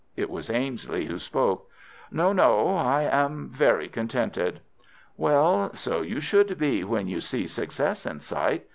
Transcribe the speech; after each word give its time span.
It 0.15 0.31
was 0.31 0.49
Ainslie 0.49 1.05
who 1.05 1.19
spoke. 1.19 1.69
"No, 2.09 2.33
no; 2.33 2.69
I 2.69 3.03
am 3.03 3.49
very 3.53 3.87
contented." 3.87 4.59
"Well, 5.15 5.75
so 5.75 6.01
you 6.01 6.19
should 6.19 6.57
be 6.57 6.83
when 6.83 7.07
you 7.07 7.21
see 7.21 7.45
success 7.45 8.07
in 8.07 8.19
sight. 8.19 8.65